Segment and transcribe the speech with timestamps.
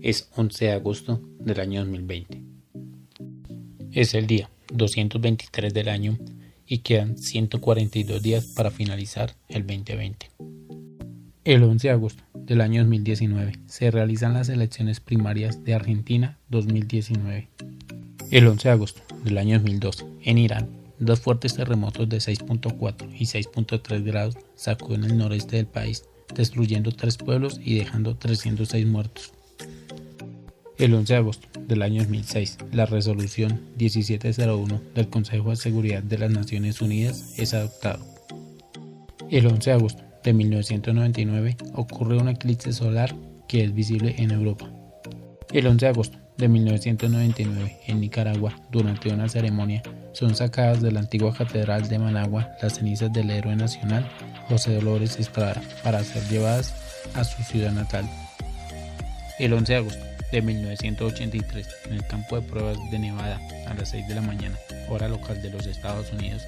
[0.00, 2.42] Es 11 de agosto del año 2020.
[3.92, 6.18] Es el día 223 del año
[6.66, 10.30] y quedan 142 días para finalizar el 2020.
[11.44, 17.48] El 11 de agosto del año 2019 se realizan las elecciones primarias de Argentina 2019.
[18.30, 23.26] El 11 de agosto del año 2012 en Irán, dos fuertes terremotos de 6.4 y
[23.26, 29.32] 6.3 grados sacuden el noreste del país, destruyendo tres pueblos y dejando 306 muertos.
[30.76, 36.18] El 11 de agosto del año 2006, la resolución 1701 del Consejo de Seguridad de
[36.18, 38.04] las Naciones Unidas es adoptado.
[39.30, 43.14] El 11 de agosto de 1999 ocurre un eclipse solar
[43.46, 44.68] que es visible en Europa.
[45.52, 49.82] El 11 de agosto de 1999 en Nicaragua, durante una ceremonia,
[50.14, 54.08] son sacadas de la antigua catedral de Managua las cenizas del héroe nacional
[54.48, 56.72] José Dolores Estrada para ser llevadas
[57.14, 58.08] a su ciudad natal.
[59.38, 63.90] El 11 de agosto de 1983 en el campo de pruebas de Nevada a las
[63.90, 64.56] 6 de la mañana,
[64.88, 66.42] hora local de los Estados Unidos,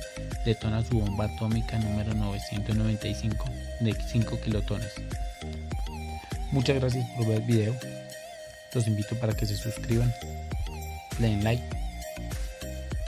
[0.45, 3.45] detona su bomba atómica número 995
[3.81, 4.93] de 5 kilotones.
[6.53, 7.77] Muchas gracias por ver el video.
[8.73, 10.13] Los invito para que se suscriban,
[11.19, 11.76] den like,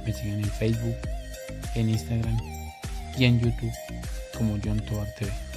[0.09, 0.97] me sigan en Facebook,
[1.75, 2.39] en Instagram
[3.19, 3.73] y en YouTube
[4.37, 5.48] como John Tobar TV.